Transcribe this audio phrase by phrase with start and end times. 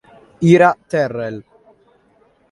[0.51, 1.37] Ira Terrell